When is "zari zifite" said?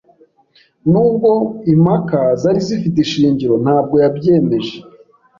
2.41-2.97